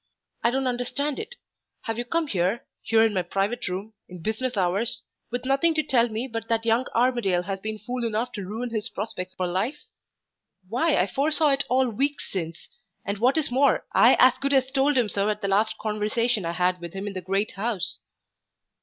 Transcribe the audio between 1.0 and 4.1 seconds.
it. Have you come here here in my private room,